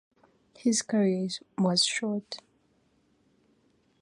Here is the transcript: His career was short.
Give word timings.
His 0.57 0.81
career 0.81 1.29
was 1.59 1.85
short. 1.85 2.37